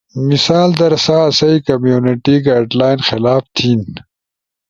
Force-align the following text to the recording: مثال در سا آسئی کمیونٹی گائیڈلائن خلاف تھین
مثال 0.29 0.71
در 0.79 0.93
سا 1.05 1.15
آسئی 1.29 1.57
کمیونٹی 1.67 2.35
گائیڈلائن 2.45 2.99
خلاف 3.09 3.43
تھین 3.55 3.81